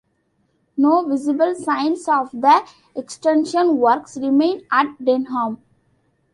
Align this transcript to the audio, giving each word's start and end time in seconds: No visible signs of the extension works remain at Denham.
No 0.75 1.07
visible 1.07 1.53
signs 1.53 2.07
of 2.09 2.31
the 2.31 2.67
extension 2.95 3.77
works 3.77 4.17
remain 4.17 4.65
at 4.71 4.87
Denham. 5.05 5.61